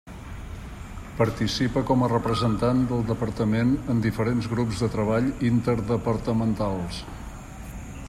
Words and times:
Participa 1.19 1.83
com 1.89 2.05
a 2.05 2.09
representant 2.13 2.81
del 2.93 3.05
Departament 3.11 3.77
en 3.95 4.03
diferents 4.07 4.51
grups 4.57 4.83
de 4.85 4.93
treball 4.97 5.33
interdepartamentals. 5.55 7.05